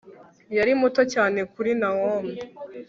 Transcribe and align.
yari 0.57 0.71
muto 0.81 1.01
cyane 1.13 1.39
kuri 1.53 1.71
nawomi 1.79 2.33